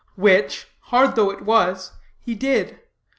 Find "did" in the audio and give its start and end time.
2.33-2.79